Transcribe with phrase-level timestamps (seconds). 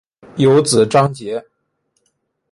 [0.37, 1.45] 有子章碣。